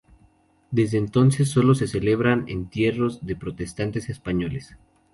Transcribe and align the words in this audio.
Desde 0.71 0.97
entonces, 0.97 1.51
solo 1.51 1.75
se 1.75 1.85
celebran 1.87 2.45
entierros 2.47 3.23
de 3.23 3.35
protestantes 3.35 4.09
españoles. 4.09 4.75